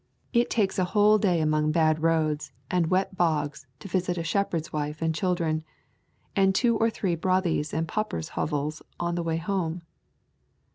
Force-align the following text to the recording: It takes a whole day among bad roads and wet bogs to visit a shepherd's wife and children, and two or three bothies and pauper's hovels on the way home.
It 0.33 0.49
takes 0.49 0.79
a 0.79 0.83
whole 0.97 1.19
day 1.19 1.41
among 1.41 1.71
bad 1.71 2.01
roads 2.01 2.51
and 2.71 2.87
wet 2.89 3.15
bogs 3.15 3.67
to 3.81 3.87
visit 3.87 4.17
a 4.17 4.23
shepherd's 4.23 4.73
wife 4.73 4.99
and 4.99 5.13
children, 5.13 5.63
and 6.35 6.55
two 6.55 6.75
or 6.75 6.89
three 6.89 7.13
bothies 7.15 7.71
and 7.71 7.87
pauper's 7.87 8.29
hovels 8.29 8.81
on 8.99 9.13
the 9.13 9.21
way 9.21 9.37
home. 9.37 9.83